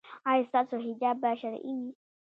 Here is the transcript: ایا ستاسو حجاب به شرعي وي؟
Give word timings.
ایا 0.31 0.47
ستاسو 0.49 0.75
حجاب 0.85 1.15
به 1.21 1.31
شرعي 1.41 1.73
وي؟ 1.79 1.89